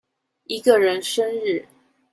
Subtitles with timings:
[0.45, 1.67] 一個人生日